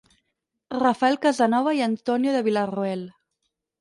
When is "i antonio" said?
1.81-2.33